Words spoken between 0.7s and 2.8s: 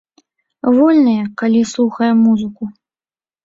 Вольныя, калі слухаем музыку.